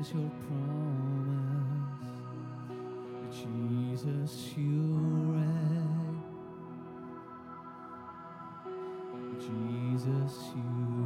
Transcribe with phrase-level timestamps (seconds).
[0.00, 1.90] is your promise.
[3.30, 4.96] Jesus, you
[5.34, 6.22] reign.
[9.38, 10.99] Jesus, you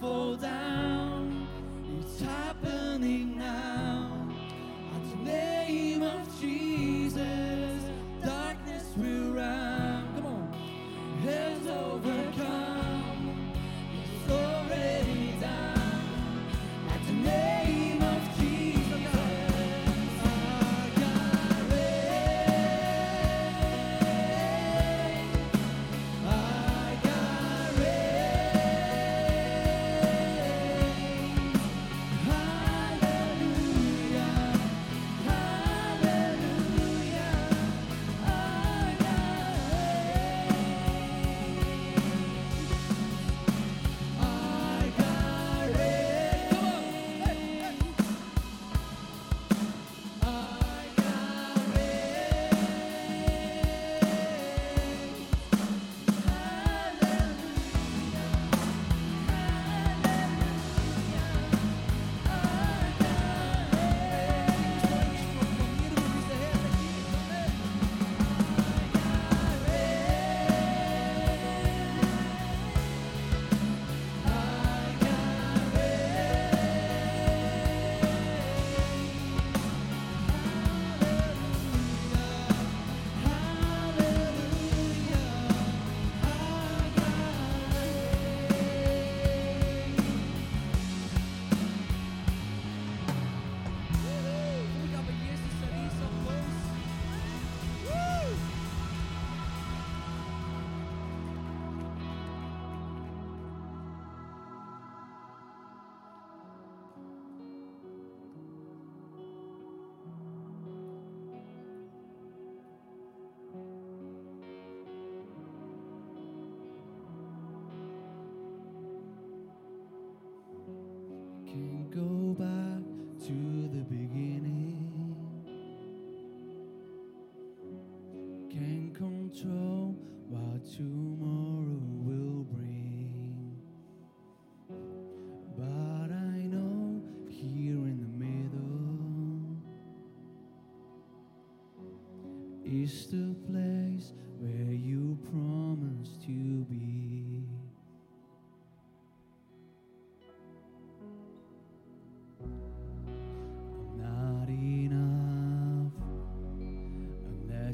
[0.00, 1.07] fall down.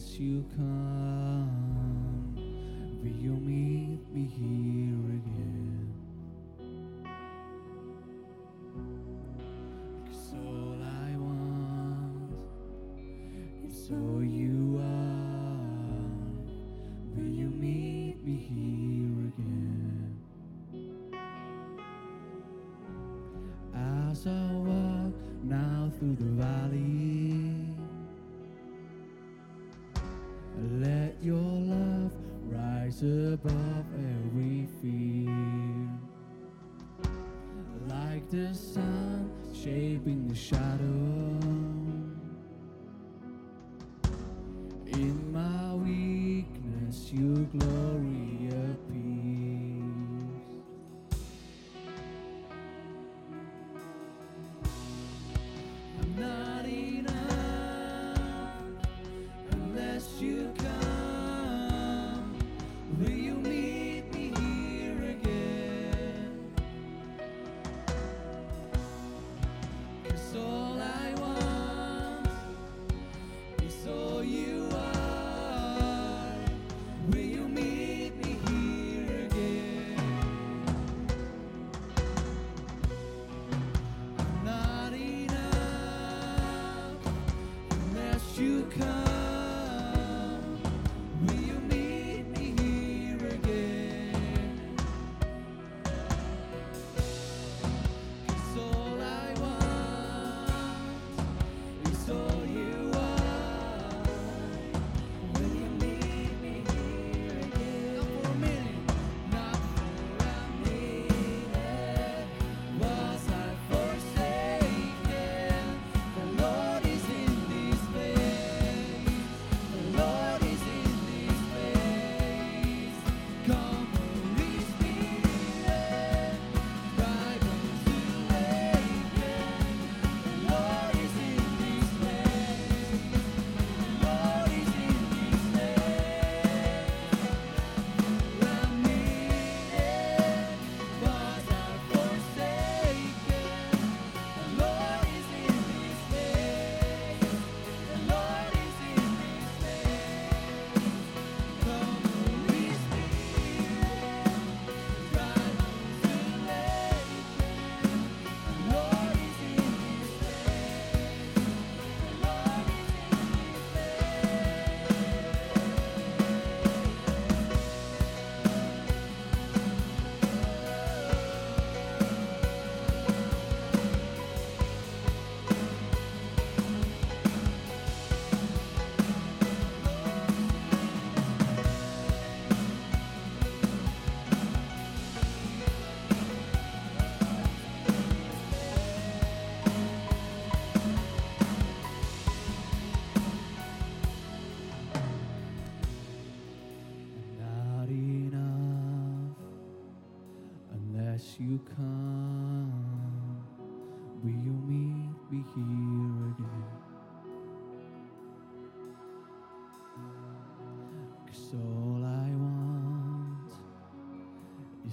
[0.04, 2.34] Unless you come.
[3.02, 5.93] Will you meet me here again?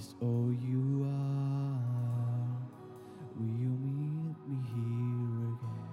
[0.02, 1.78] Is all you are.
[3.36, 5.90] Will you meet me here again?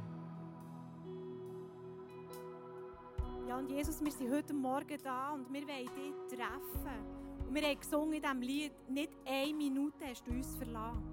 [3.47, 6.99] Ja, und Jesus, wir sind heute Morgen da und wir wollen dich treffen.
[7.47, 11.03] Und wir haben gesungen in diesem Lied, nicht eine Minute hast du uns verlassen.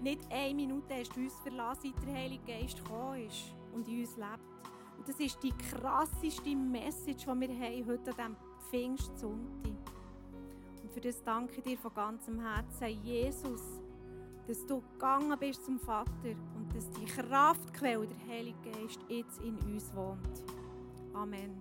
[0.00, 4.00] Nicht eine Minute hast du uns verlassen, seit der Heilige Geist gekommen ist und in
[4.00, 4.44] uns lebt.
[4.96, 8.36] Und das ist die krasseste Message, die wir haben heute an diesem
[8.70, 9.73] Pfingstsonntag.
[10.94, 13.60] Für das danke ich dir von ganzem Herzen, Jesus,
[14.46, 19.58] dass du gegangen bist zum Vater und dass die Kraftquelle, der Heilige Geist, jetzt in
[19.58, 20.44] uns wohnt.
[21.12, 21.60] Amen.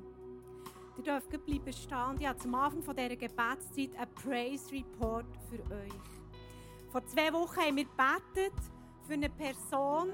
[0.98, 2.16] Ihr dürft bleiben stehen.
[2.20, 6.92] Ich habe zum Anfang dieser Gebetszeit einen Praise Report für euch.
[6.92, 8.54] Vor zwei Wochen haben wir gebetet
[9.08, 10.10] für eine Person,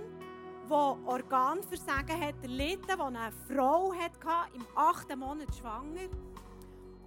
[0.65, 6.07] die Organversagen hat erlitten, die eine Frau hatte, im achten Monat schwanger.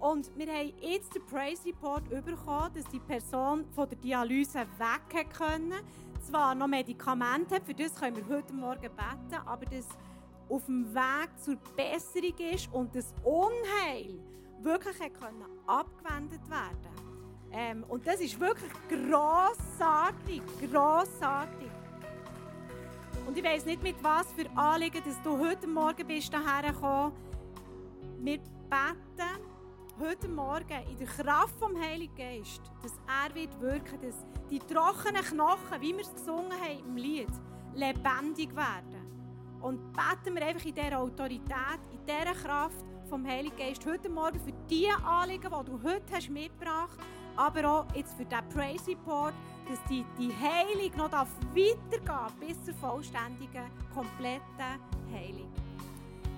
[0.03, 5.29] Und wir haben jetzt den Praise Report bekommen, dass die Person von der Dialyse weg
[5.31, 5.75] können.
[6.19, 9.87] Zwar noch Medikamente für das können wir heute Morgen beten, aber das
[10.49, 14.19] auf dem Weg zur Besserung ist und das Unheil
[14.61, 16.89] wirklich können abgewendet werden
[17.53, 21.71] ähm, Und das ist wirklich grossartig, grossartig.
[23.25, 27.13] Und ich weiß nicht, mit was für Anliegen, dass du heute Morgen bist hierher gekommen.
[28.19, 29.52] Wir beten
[29.99, 34.15] heute Morgen in der Kraft vom Heiligen Geist, dass er wird wirken, dass
[34.49, 37.29] die trockenen Knochen, wie wir es gesungen haben im Lied,
[37.73, 39.59] lebendig werden.
[39.61, 44.39] Und beten wir einfach in dieser Autorität, in dieser Kraft vom Heiligen Geist heute Morgen
[44.39, 48.91] für die Anliegen, die du heute hast mitgebracht hast, aber auch jetzt für diesen Praise
[48.91, 49.33] Report,
[49.69, 54.79] dass die, die Heilung noch weitergehen bis zur vollständigen, kompletten
[55.11, 55.51] Heilung.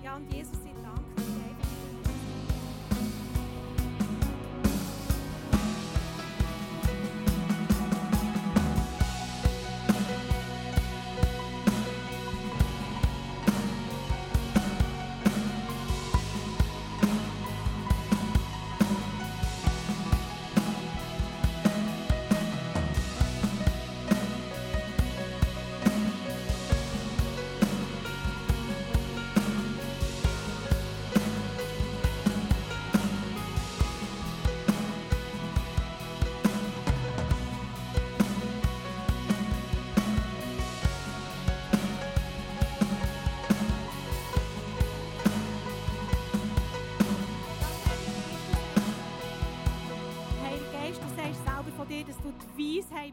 [0.04, 1.45] Ja, und Jesus, ich danke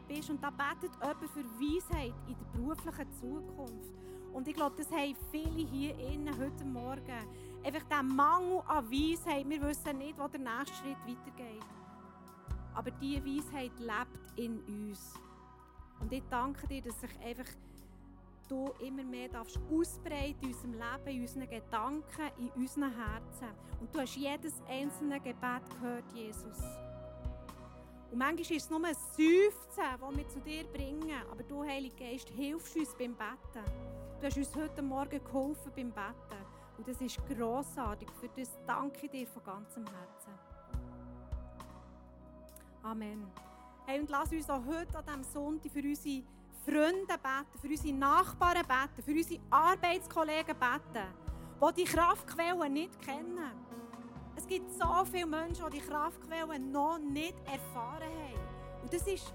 [0.08, 0.30] bist.
[0.30, 3.92] Und da betet jemand für Weisheit in der beruflichen Zukunft.
[4.32, 7.26] Und ich glaube, das haben viele hier innen heute Morgen.
[7.62, 9.48] Einfach der Mangel an Weisheit.
[9.48, 11.64] Wir wissen nicht, wo der nächste Schritt weitergeht.
[12.74, 15.14] Aber diese Weisheit lebt in uns.
[16.00, 17.46] Und ich danke dir, dass sich einfach
[18.48, 23.48] du immer mehr darfst ausbreiten in unserem Leben, in unseren Gedanken, in unseren Herzen.
[23.80, 26.60] Und du hast jedes einzelne Gebet gehört, Jesus.
[28.14, 31.20] Und manchmal ist es nur ein Seufzen, das wir zu dir bringen.
[31.32, 33.64] Aber du, Heiliger Geist, hilfst uns beim Betten.
[34.20, 36.46] Du hast uns heute Morgen geholfen beim Betten.
[36.78, 38.08] Und das ist grossartig.
[38.20, 40.32] Für das danke ich dir von ganzem Herzen.
[42.84, 43.26] Amen.
[43.84, 46.22] Hey, und lass uns auch heute an diesem Sonntag für unsere
[46.64, 51.08] Freunde beten, für unsere Nachbarn beten, für unsere Arbeitskollegen beten,
[51.60, 53.64] die die Kraftquellen nicht kennen.
[54.44, 58.82] Es gibt so viele Menschen, die die Kraftquellen noch nicht erfahren haben.
[58.82, 59.32] Und das ist,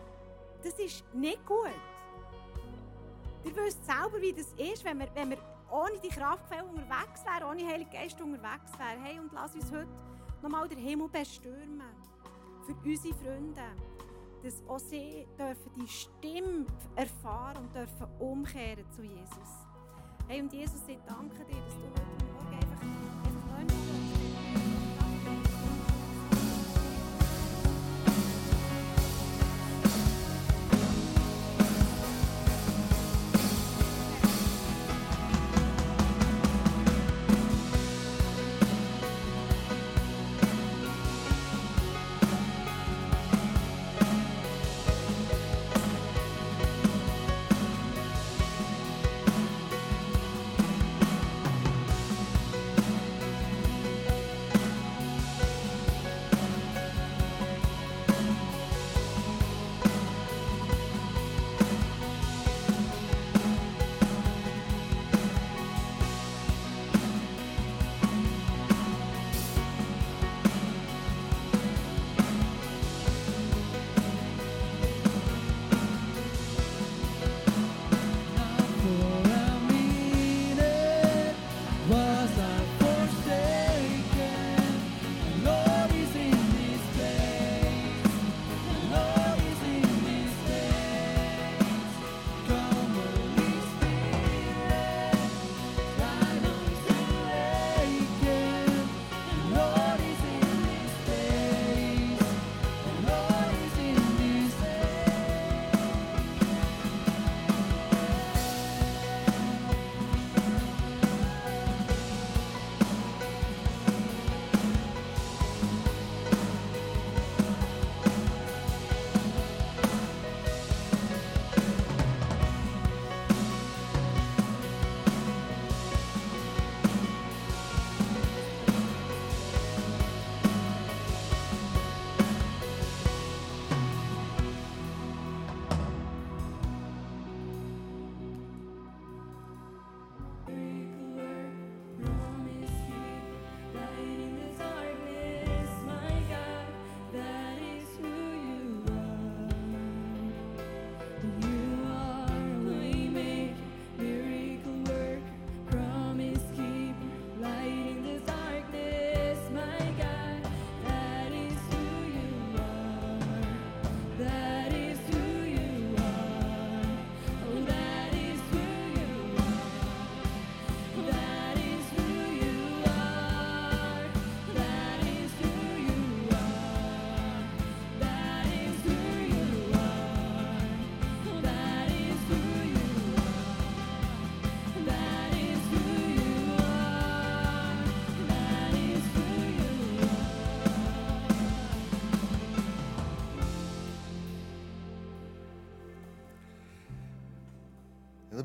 [0.62, 1.74] das ist nicht gut.
[3.44, 5.40] Ihr wisst selber, wie das ist, wenn wir, wenn wir
[5.72, 9.04] ohne die Kraftquelle unterwegs wären, ohne Heilige Geist unterwegs wären.
[9.04, 9.88] Hey, und lass uns heute
[10.44, 11.82] nochmal den Himmel bestürmen.
[12.68, 13.62] Für unsere Freunde.
[14.44, 19.66] Dass auch sie dürfen die Stimme erfahren und dürfen umkehren zu Jesus.
[20.28, 22.29] Hey, und Jesus, ich danke dir, dass du heute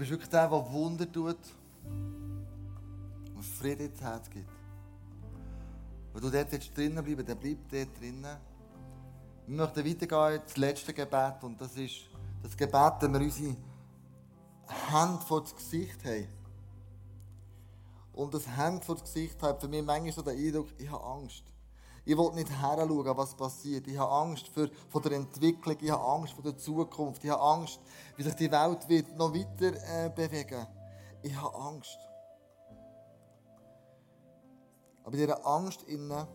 [0.05, 1.39] bist wirklich der, der Wunder tut
[3.35, 4.51] und Frieden ins Herz gibt.
[6.13, 8.37] Wenn du dort jetzt drinnen bleiben, dann bleib dort drinnen.
[9.47, 12.03] Wir möchten weitergehen ins letzte Gebet und das ist
[12.43, 13.57] das Gebet, dass wir unsere
[14.91, 16.29] Hände vor das Gesicht haben.
[18.13, 21.03] Und das Hände vor das Gesicht haben für mich manchmal so den Eindruck, ich habe
[21.03, 21.45] Angst.
[22.07, 23.87] Ich will nicht heranschauen, was passiert.
[23.87, 27.43] Ich habe Angst für, vor der Entwicklung, ich habe Angst vor der Zukunft, ich habe
[27.43, 27.81] Angst,
[28.17, 29.73] wie sich die Welt wird noch weiter
[30.05, 30.67] äh, bewegen
[31.23, 31.99] Ich habe Angst.
[35.03, 36.27] Aber in dieser Angst innen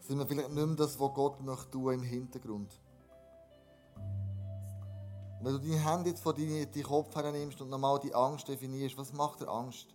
[0.00, 2.80] sind wir vielleicht nicht mehr das, was Gott möchte tun im Hintergrund.
[5.42, 9.12] Wenn du deine Hände jetzt vor deinen Kopf hernimmst und nochmal die Angst definierst, was
[9.14, 9.94] macht dir Angst?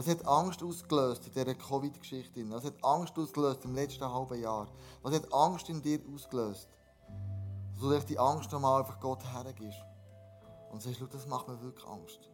[0.00, 2.42] Was hat Angst ausgelöst in dieser Covid-Geschichte?
[2.48, 4.66] Was hat Angst ausgelöst im letzten halben Jahr?
[5.02, 6.66] Was hat Angst in dir ausgelöst?
[7.74, 9.84] Dass du dir die Angst nochmal einfach Gott hergibst.
[10.72, 12.30] Und sagst, das macht mir wirklich Angst.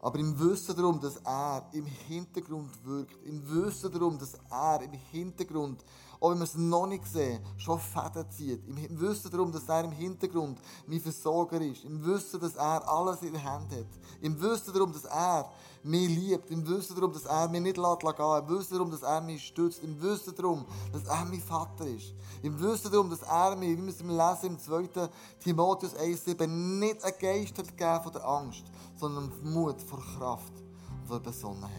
[0.00, 4.94] Aber im Wissen darum, dass er im Hintergrund wirkt, im Wissen darum, dass er im
[5.12, 5.84] Hintergrund,
[6.20, 9.84] auch wenn wir es noch nicht sehen, schon Fäden zieht, im Wissen darum, dass er
[9.84, 13.86] im Hintergrund mein Versorger ist, im Wissen, dass er alles in der Hand hat,
[14.20, 15.50] im Wissen darum, dass er
[15.82, 19.02] mich liebt, im Wissen darum, dass er mich nicht lässt gehen, im Wissen darum, dass
[19.02, 23.22] er mich stützt, im Wissen darum, dass er mein Vater ist, im Wissen darum, dass
[23.22, 25.08] er mir, wie wir es lesen im 2.
[25.40, 28.64] Timotheus 1,7, nicht einen Geist hat gegeben von der Angst,
[28.96, 30.52] sondern Mut, vor Kraft
[31.00, 31.70] und vor Besonnenheit.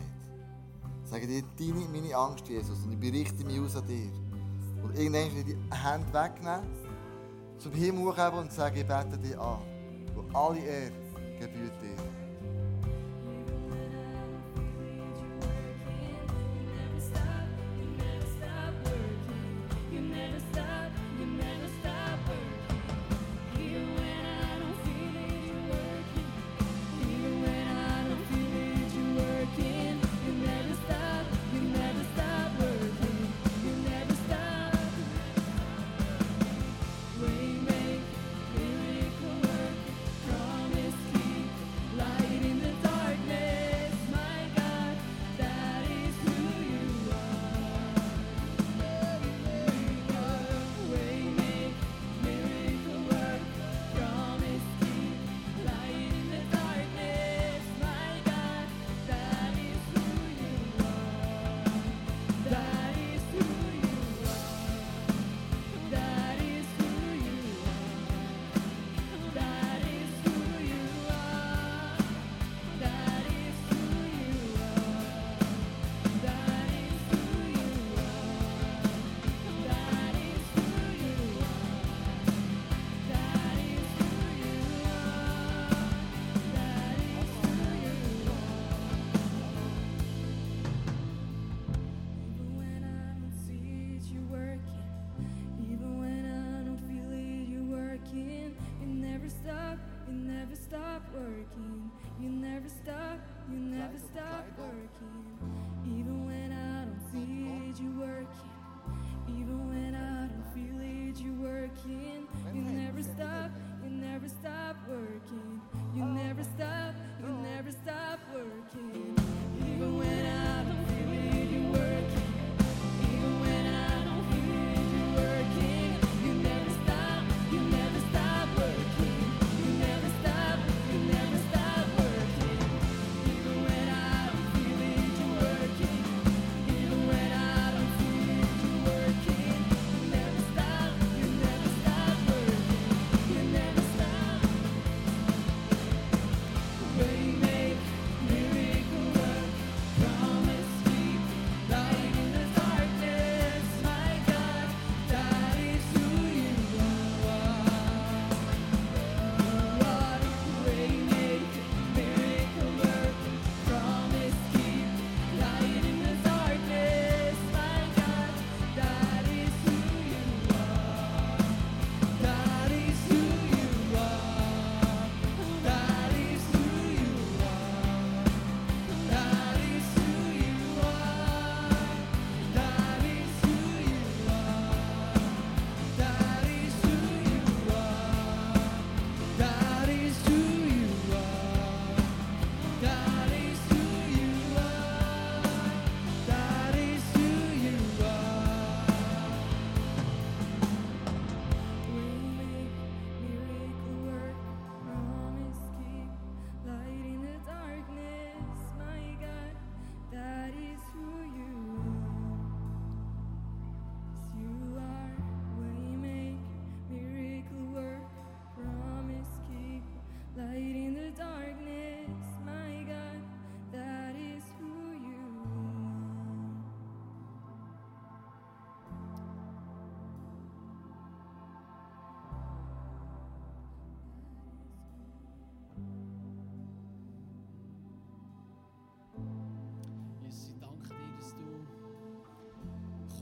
[1.05, 4.28] Sage dir, deine, meine Angst, Jesus, und ich berichte mich aus an dir.
[4.83, 6.67] Und irgendwann will die Hände wegnehmen,
[7.57, 9.59] zum Himmel hochheben und sagen, ich bete dich an.
[10.15, 10.91] Und alle Ehre
[11.39, 11.98] gebührt dir.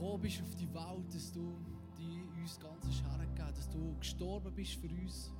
[0.08, 1.54] Gekommen bist auf die Welt, dass du
[1.98, 5.32] die uns ganz hast hergegeben dass du gestorben bist für uns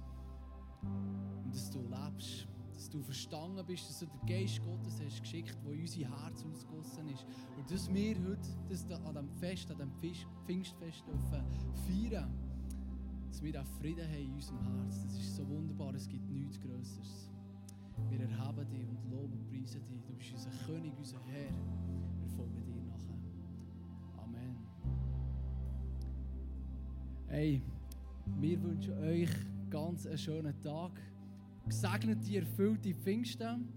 [0.82, 5.56] und dass du lebst, dass du verstanden bist, dass du den Geist Gottes hast geschickt,
[5.64, 7.26] der in unser Herz ausgossen ist
[7.56, 11.44] und dass wir heute das da an diesem Fest, an diesem Pfingstfest dürfen
[11.86, 12.30] feiern,
[13.28, 15.02] dass wir auch Frieden haben in unserem Herz.
[15.04, 17.30] Das ist so wunderbar, es gibt nichts Größeres.
[18.10, 20.02] Wir erheben dich und loben und preisen dich.
[20.06, 21.52] Du bist unser König, unser Herr.
[27.30, 27.60] Hey,
[28.40, 29.28] wir wünschen euch
[29.68, 30.92] ganz einen schönen Tag.
[31.66, 33.68] Gesegnete, erfüllte Pfingsten.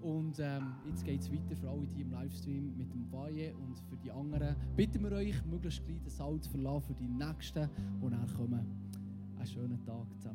[0.00, 3.80] Und ähm, jetzt geht es weiter für alle, die im Livestream mit dem Weihe und
[3.80, 4.54] für die anderen.
[4.76, 7.68] Bitten wir euch, möglichst gleich den Saal zu verlassen für die Nächsten,
[8.00, 8.64] die nachher kommen.
[9.36, 10.20] Einen schönen Tag zusammen.